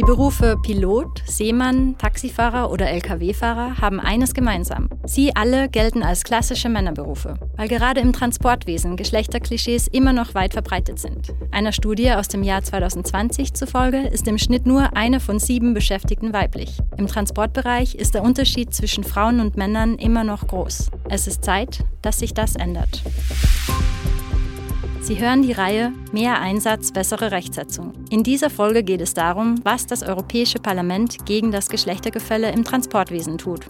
[0.00, 4.88] Die Berufe Pilot, Seemann, Taxifahrer oder Lkw-Fahrer haben eines gemeinsam.
[5.04, 10.98] Sie alle gelten als klassische Männerberufe, weil gerade im Transportwesen Geschlechterklischees immer noch weit verbreitet
[10.98, 11.34] sind.
[11.50, 16.32] Einer Studie aus dem Jahr 2020 zufolge ist im Schnitt nur eine von sieben Beschäftigten
[16.32, 16.78] weiblich.
[16.96, 20.90] Im Transportbereich ist der Unterschied zwischen Frauen und Männern immer noch groß.
[21.10, 23.02] Es ist Zeit, dass sich das ändert.
[25.02, 27.94] Sie hören die Reihe Mehr Einsatz, bessere Rechtsetzung.
[28.10, 33.38] In dieser Folge geht es darum, was das Europäische Parlament gegen das Geschlechtergefälle im Transportwesen
[33.38, 33.66] tut.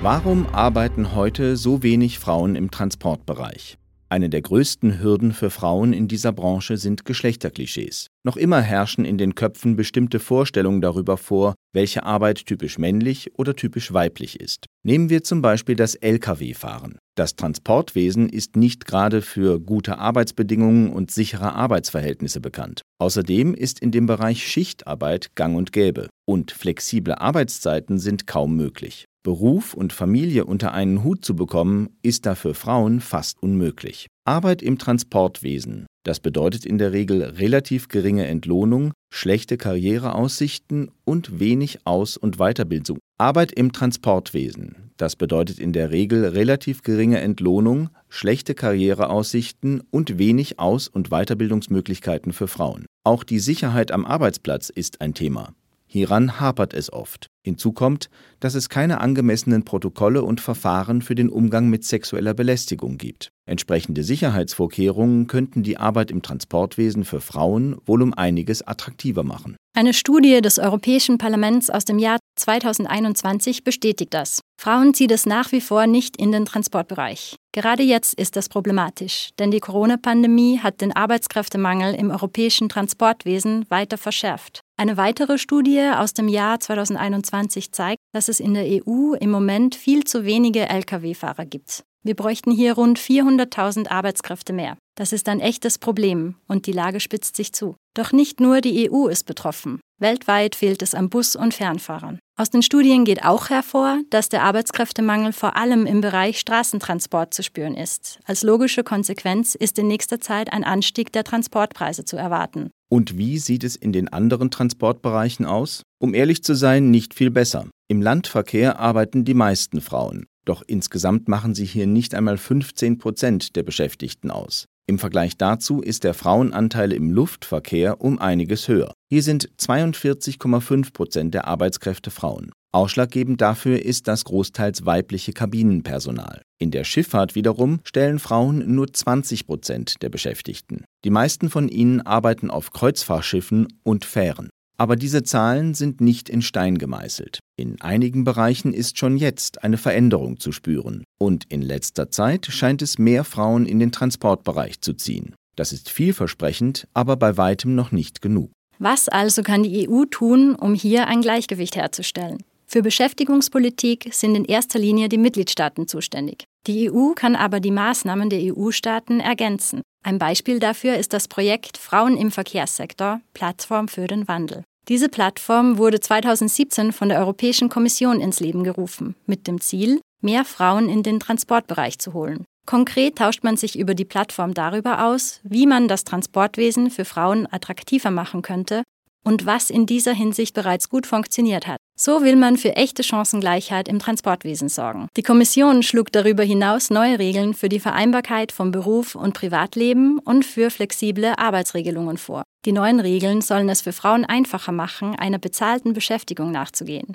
[0.00, 3.78] Warum arbeiten heute so wenig Frauen im Transportbereich?
[4.12, 8.08] Eine der größten Hürden für Frauen in dieser Branche sind Geschlechterklischees.
[8.24, 13.56] Noch immer herrschen in den Köpfen bestimmte Vorstellungen darüber vor, welche Arbeit typisch männlich oder
[13.56, 14.66] typisch weiblich ist.
[14.84, 16.98] Nehmen wir zum Beispiel das Lkw-Fahren.
[17.16, 22.82] Das Transportwesen ist nicht gerade für gute Arbeitsbedingungen und sichere Arbeitsverhältnisse bekannt.
[22.98, 29.06] Außerdem ist in dem Bereich Schichtarbeit gang und gäbe und flexible Arbeitszeiten sind kaum möglich.
[29.22, 34.08] Beruf und Familie unter einen Hut zu bekommen, ist da für Frauen fast unmöglich.
[34.24, 41.86] Arbeit im Transportwesen, das bedeutet in der Regel relativ geringe Entlohnung, schlechte Karriereaussichten und wenig
[41.86, 42.98] Aus- und Weiterbildung.
[43.18, 50.58] Arbeit im Transportwesen, das bedeutet in der Regel relativ geringe Entlohnung, schlechte Karriereaussichten und wenig
[50.58, 52.86] Aus- und Weiterbildungsmöglichkeiten für Frauen.
[53.04, 55.54] Auch die Sicherheit am Arbeitsplatz ist ein Thema.
[55.92, 57.26] Hieran hapert es oft.
[57.44, 58.08] Hinzu kommt,
[58.40, 63.30] dass es keine angemessenen Protokolle und Verfahren für den Umgang mit sexueller Belästigung gibt.
[63.52, 69.56] Entsprechende Sicherheitsvorkehrungen könnten die Arbeit im Transportwesen für Frauen wohl um einiges attraktiver machen.
[69.76, 74.40] Eine Studie des Europäischen Parlaments aus dem Jahr 2021 bestätigt das.
[74.58, 77.36] Frauen zieht es nach wie vor nicht in den Transportbereich.
[77.54, 83.98] Gerade jetzt ist das problematisch, denn die Corona-Pandemie hat den Arbeitskräftemangel im europäischen Transportwesen weiter
[83.98, 84.60] verschärft.
[84.78, 89.74] Eine weitere Studie aus dem Jahr 2021 zeigt, dass es in der EU im Moment
[89.74, 91.84] viel zu wenige Lkw-Fahrer gibt.
[92.04, 94.76] Wir bräuchten hier rund 400.000 Arbeitskräfte mehr.
[94.96, 97.76] Das ist ein echtes Problem und die Lage spitzt sich zu.
[97.94, 99.80] Doch nicht nur die EU ist betroffen.
[100.00, 102.18] Weltweit fehlt es an Bus- und Fernfahrern.
[102.36, 107.44] Aus den Studien geht auch hervor, dass der Arbeitskräftemangel vor allem im Bereich Straßentransport zu
[107.44, 108.18] spüren ist.
[108.24, 112.70] Als logische Konsequenz ist in nächster Zeit ein Anstieg der Transportpreise zu erwarten.
[112.90, 115.82] Und wie sieht es in den anderen Transportbereichen aus?
[116.00, 117.66] Um ehrlich zu sein, nicht viel besser.
[117.88, 120.26] Im Landverkehr arbeiten die meisten Frauen.
[120.44, 124.66] Doch insgesamt machen sie hier nicht einmal 15 Prozent der Beschäftigten aus.
[124.86, 128.92] Im Vergleich dazu ist der Frauenanteil im Luftverkehr um einiges höher.
[129.08, 132.50] Hier sind 42,5 Prozent der Arbeitskräfte Frauen.
[132.74, 136.42] Ausschlaggebend dafür ist das großteils weibliche Kabinenpersonal.
[136.58, 140.84] In der Schifffahrt wiederum stellen Frauen nur 20 Prozent der Beschäftigten.
[141.04, 144.48] Die meisten von ihnen arbeiten auf Kreuzfahrtschiffen und Fähren.
[144.82, 147.38] Aber diese Zahlen sind nicht in Stein gemeißelt.
[147.56, 151.04] In einigen Bereichen ist schon jetzt eine Veränderung zu spüren.
[151.20, 155.36] Und in letzter Zeit scheint es mehr Frauen in den Transportbereich zu ziehen.
[155.54, 158.50] Das ist vielversprechend, aber bei weitem noch nicht genug.
[158.80, 162.42] Was also kann die EU tun, um hier ein Gleichgewicht herzustellen?
[162.66, 166.42] Für Beschäftigungspolitik sind in erster Linie die Mitgliedstaaten zuständig.
[166.66, 169.82] Die EU kann aber die Maßnahmen der EU-Staaten ergänzen.
[170.02, 174.64] Ein Beispiel dafür ist das Projekt Frauen im Verkehrssektor, Plattform für den Wandel.
[174.88, 180.44] Diese Plattform wurde 2017 von der Europäischen Kommission ins Leben gerufen, mit dem Ziel, mehr
[180.44, 182.44] Frauen in den Transportbereich zu holen.
[182.66, 187.46] Konkret tauscht man sich über die Plattform darüber aus, wie man das Transportwesen für Frauen
[187.50, 188.82] attraktiver machen könnte
[189.24, 191.78] und was in dieser Hinsicht bereits gut funktioniert hat.
[191.94, 195.08] So will man für echte Chancengleichheit im Transportwesen sorgen.
[195.16, 200.44] Die Kommission schlug darüber hinaus neue Regeln für die Vereinbarkeit von Beruf und Privatleben und
[200.44, 202.42] für flexible Arbeitsregelungen vor.
[202.64, 207.14] Die neuen Regeln sollen es für Frauen einfacher machen, einer bezahlten Beschäftigung nachzugehen.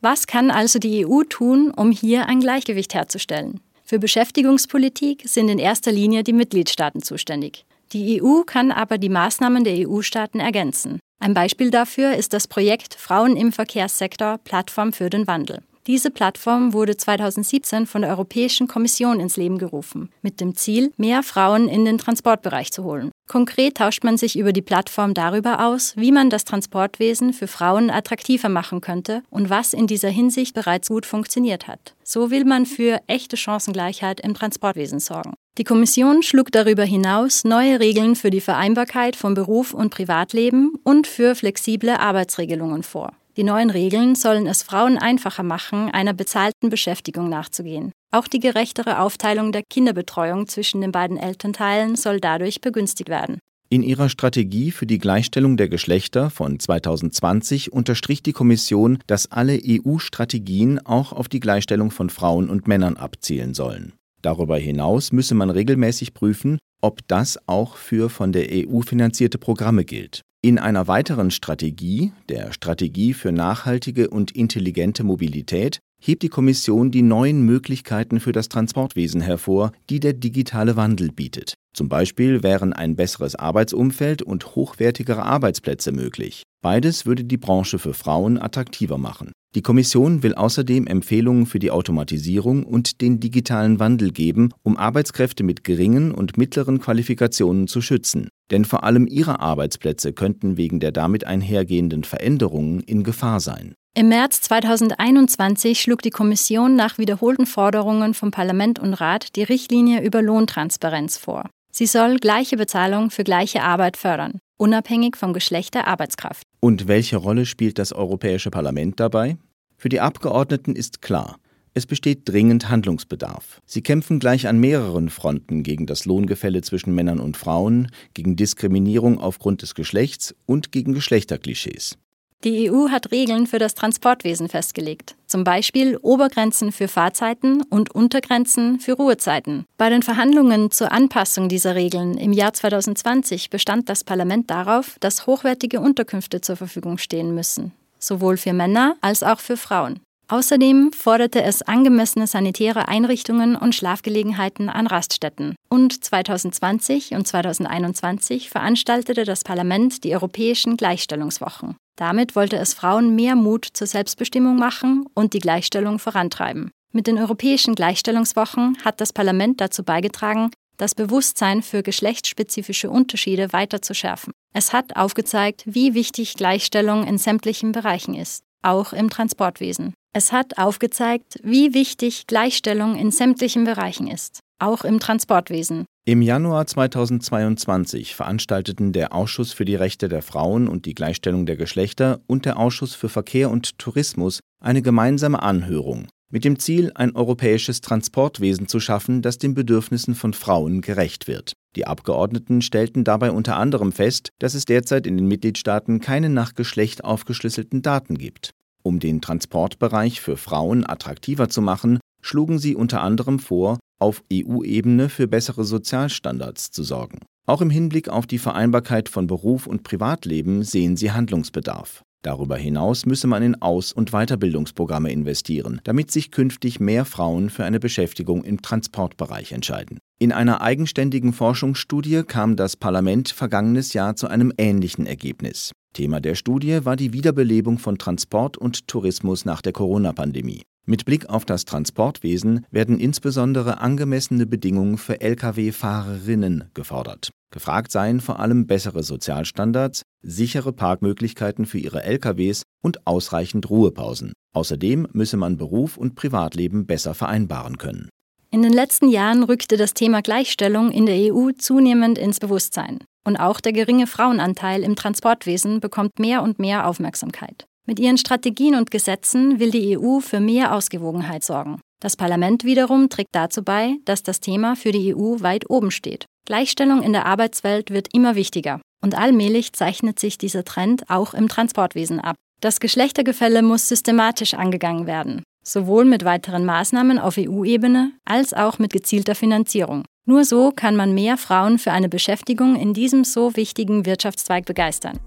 [0.00, 3.60] Was kann also die EU tun, um hier ein Gleichgewicht herzustellen?
[3.84, 7.64] Für Beschäftigungspolitik sind in erster Linie die Mitgliedstaaten zuständig.
[7.92, 10.98] Die EU kann aber die Maßnahmen der EU-Staaten ergänzen.
[11.18, 15.62] Ein Beispiel dafür ist das Projekt Frauen im Verkehrssektor Plattform für den Wandel.
[15.86, 21.22] Diese Plattform wurde 2017 von der Europäischen Kommission ins Leben gerufen, mit dem Ziel, mehr
[21.22, 23.12] Frauen in den Transportbereich zu holen.
[23.28, 27.90] Konkret tauscht man sich über die Plattform darüber aus, wie man das Transportwesen für Frauen
[27.90, 31.94] attraktiver machen könnte und was in dieser Hinsicht bereits gut funktioniert hat.
[32.02, 35.34] So will man für echte Chancengleichheit im Transportwesen sorgen.
[35.58, 41.06] Die Kommission schlug darüber hinaus neue Regeln für die Vereinbarkeit von Beruf und Privatleben und
[41.06, 43.14] für flexible Arbeitsregelungen vor.
[43.38, 47.92] Die neuen Regeln sollen es Frauen einfacher machen, einer bezahlten Beschäftigung nachzugehen.
[48.10, 53.38] Auch die gerechtere Aufteilung der Kinderbetreuung zwischen den beiden Elternteilen soll dadurch begünstigt werden.
[53.70, 59.58] In ihrer Strategie für die Gleichstellung der Geschlechter von 2020 unterstrich die Kommission, dass alle
[59.66, 63.94] EU-Strategien auch auf die Gleichstellung von Frauen und Männern abzielen sollen.
[64.26, 69.84] Darüber hinaus müsse man regelmäßig prüfen, ob das auch für von der EU finanzierte Programme
[69.84, 70.22] gilt.
[70.42, 77.02] In einer weiteren Strategie, der Strategie für nachhaltige und intelligente Mobilität, hebt die Kommission die
[77.02, 81.54] neuen Möglichkeiten für das Transportwesen hervor, die der digitale Wandel bietet.
[81.72, 86.42] Zum Beispiel wären ein besseres Arbeitsumfeld und hochwertigere Arbeitsplätze möglich.
[86.66, 89.30] Beides würde die Branche für Frauen attraktiver machen.
[89.54, 95.44] Die Kommission will außerdem Empfehlungen für die Automatisierung und den digitalen Wandel geben, um Arbeitskräfte
[95.44, 98.30] mit geringen und mittleren Qualifikationen zu schützen.
[98.50, 103.74] Denn vor allem ihre Arbeitsplätze könnten wegen der damit einhergehenden Veränderungen in Gefahr sein.
[103.94, 110.02] Im März 2021 schlug die Kommission nach wiederholten Forderungen von Parlament und Rat die Richtlinie
[110.02, 111.48] über Lohntransparenz vor.
[111.70, 116.42] Sie soll gleiche Bezahlung für gleiche Arbeit fördern, unabhängig vom Geschlecht der Arbeitskraft.
[116.60, 119.36] Und welche Rolle spielt das Europäische Parlament dabei?
[119.76, 121.38] Für die Abgeordneten ist klar,
[121.74, 123.60] es besteht dringend Handlungsbedarf.
[123.66, 129.18] Sie kämpfen gleich an mehreren Fronten gegen das Lohngefälle zwischen Männern und Frauen, gegen Diskriminierung
[129.18, 131.98] aufgrund des Geschlechts und gegen Geschlechterklischees.
[132.46, 138.78] Die EU hat Regeln für das Transportwesen festgelegt, zum Beispiel Obergrenzen für Fahrzeiten und Untergrenzen
[138.78, 139.64] für Ruhezeiten.
[139.76, 145.26] Bei den Verhandlungen zur Anpassung dieser Regeln im Jahr 2020 bestand das Parlament darauf, dass
[145.26, 149.98] hochwertige Unterkünfte zur Verfügung stehen müssen, sowohl für Männer als auch für Frauen.
[150.28, 155.56] Außerdem forderte es angemessene sanitäre Einrichtungen und Schlafgelegenheiten an Raststätten.
[155.68, 161.74] Und 2020 und 2021 veranstaltete das Parlament die Europäischen Gleichstellungswochen.
[161.96, 166.70] Damit wollte es Frauen mehr Mut zur Selbstbestimmung machen und die Gleichstellung vorantreiben.
[166.92, 173.80] Mit den Europäischen Gleichstellungswochen hat das Parlament dazu beigetragen, das Bewusstsein für geschlechtsspezifische Unterschiede weiter
[173.80, 174.32] zu schärfen.
[174.54, 179.94] Es hat aufgezeigt, wie wichtig Gleichstellung in sämtlichen Bereichen ist, auch im Transportwesen.
[180.12, 185.84] Es hat aufgezeigt, wie wichtig Gleichstellung in sämtlichen Bereichen ist, auch im Transportwesen.
[186.08, 191.56] Im Januar 2022 veranstalteten der Ausschuss für die Rechte der Frauen und die Gleichstellung der
[191.56, 197.16] Geschlechter und der Ausschuss für Verkehr und Tourismus eine gemeinsame Anhörung mit dem Ziel, ein
[197.16, 201.54] europäisches Transportwesen zu schaffen, das den Bedürfnissen von Frauen gerecht wird.
[201.74, 206.54] Die Abgeordneten stellten dabei unter anderem fest, dass es derzeit in den Mitgliedstaaten keine nach
[206.54, 208.50] Geschlecht aufgeschlüsselten Daten gibt.
[208.84, 215.08] Um den Transportbereich für Frauen attraktiver zu machen, schlugen sie unter anderem vor, auf EU-Ebene
[215.08, 217.20] für bessere Sozialstandards zu sorgen.
[217.46, 222.02] Auch im Hinblick auf die Vereinbarkeit von Beruf und Privatleben sehen sie Handlungsbedarf.
[222.22, 227.64] Darüber hinaus müsse man in Aus- und Weiterbildungsprogramme investieren, damit sich künftig mehr Frauen für
[227.64, 229.98] eine Beschäftigung im Transportbereich entscheiden.
[230.18, 235.70] In einer eigenständigen Forschungsstudie kam das Parlament vergangenes Jahr zu einem ähnlichen Ergebnis.
[235.96, 240.60] Thema der Studie war die Wiederbelebung von Transport und Tourismus nach der Corona-Pandemie.
[240.84, 247.30] Mit Blick auf das Transportwesen werden insbesondere angemessene Bedingungen für Lkw-Fahrerinnen gefordert.
[247.50, 254.34] Gefragt seien vor allem bessere Sozialstandards, sichere Parkmöglichkeiten für ihre Lkws und ausreichend Ruhepausen.
[254.54, 258.10] Außerdem müsse man Beruf und Privatleben besser vereinbaren können.
[258.50, 262.98] In den letzten Jahren rückte das Thema Gleichstellung in der EU zunehmend ins Bewusstsein.
[263.26, 267.66] Und auch der geringe Frauenanteil im Transportwesen bekommt mehr und mehr Aufmerksamkeit.
[267.84, 271.80] Mit ihren Strategien und Gesetzen will die EU für mehr Ausgewogenheit sorgen.
[272.00, 276.26] Das Parlament wiederum trägt dazu bei, dass das Thema für die EU weit oben steht.
[276.46, 278.80] Gleichstellung in der Arbeitswelt wird immer wichtiger.
[279.02, 282.36] Und allmählich zeichnet sich dieser Trend auch im Transportwesen ab.
[282.60, 288.92] Das Geschlechtergefälle muss systematisch angegangen werden, sowohl mit weiteren Maßnahmen auf EU-Ebene als auch mit
[288.92, 290.04] gezielter Finanzierung.
[290.28, 295.20] Nur so kann man mehr Frauen für eine Beschäftigung in diesem so wichtigen Wirtschaftszweig begeistern.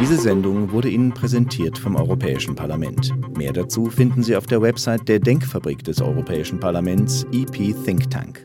[0.00, 3.12] Diese Sendung wurde Ihnen präsentiert vom Europäischen Parlament.
[3.38, 8.44] Mehr dazu finden Sie auf der Website der Denkfabrik des Europäischen Parlaments EP Think Tank.